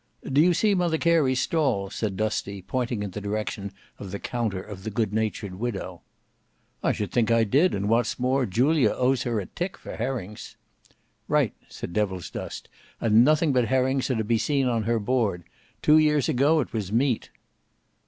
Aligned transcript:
"Do 0.25 0.41
you 0.41 0.55
see 0.55 0.73
Mother 0.73 0.97
Carey's 0.97 1.41
stall?" 1.41 1.91
said 1.91 2.17
Dusty, 2.17 2.63
pointing 2.63 3.03
in 3.03 3.11
the 3.11 3.21
direction 3.21 3.71
of 3.99 4.09
the 4.09 4.17
counter 4.17 4.59
of 4.59 4.83
the 4.83 4.89
good 4.89 5.13
natured 5.13 5.53
widow. 5.59 6.01
"I 6.81 6.91
should 6.91 7.11
think 7.11 7.29
I 7.29 7.43
did; 7.43 7.75
and 7.75 7.87
what's 7.87 8.17
more, 8.17 8.47
Julia 8.47 8.93
owes 8.97 9.21
her 9.25 9.39
a 9.39 9.45
tick 9.45 9.77
for 9.77 9.95
herrings." 9.95 10.57
"Right," 11.27 11.53
said 11.69 11.93
Devilsdust: 11.93 12.67
"and 12.99 13.23
nothing 13.23 13.53
but 13.53 13.65
herrings 13.65 14.09
are 14.09 14.15
to 14.15 14.23
be 14.23 14.39
seen 14.39 14.65
on 14.67 14.85
her 14.85 14.97
board. 14.97 15.43
Two 15.83 15.99
years 15.99 16.27
ago 16.27 16.61
it 16.61 16.73
was 16.73 16.91
meat." 16.91 17.29